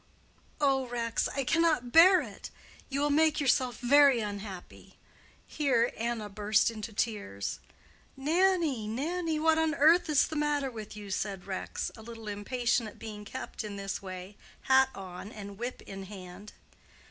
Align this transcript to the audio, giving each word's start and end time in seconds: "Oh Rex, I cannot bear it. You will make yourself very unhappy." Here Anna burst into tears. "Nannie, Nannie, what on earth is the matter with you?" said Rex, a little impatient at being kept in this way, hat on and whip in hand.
"Oh 0.59 0.87
Rex, 0.87 1.29
I 1.35 1.43
cannot 1.43 1.91
bear 1.91 2.21
it. 2.23 2.49
You 2.89 3.01
will 3.01 3.11
make 3.11 3.39
yourself 3.39 3.77
very 3.77 4.19
unhappy." 4.19 4.97
Here 5.45 5.93
Anna 5.95 6.27
burst 6.27 6.71
into 6.71 6.91
tears. 6.91 7.59
"Nannie, 8.17 8.87
Nannie, 8.87 9.39
what 9.39 9.59
on 9.59 9.75
earth 9.75 10.09
is 10.09 10.25
the 10.27 10.35
matter 10.35 10.71
with 10.71 10.97
you?" 10.97 11.11
said 11.11 11.45
Rex, 11.45 11.91
a 11.95 12.01
little 12.01 12.27
impatient 12.27 12.89
at 12.89 12.97
being 12.97 13.25
kept 13.25 13.63
in 13.63 13.75
this 13.75 14.01
way, 14.01 14.37
hat 14.61 14.89
on 14.95 15.31
and 15.31 15.59
whip 15.59 15.83
in 15.83 16.05
hand. 16.05 16.53